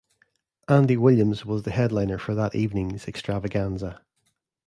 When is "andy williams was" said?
0.67-1.61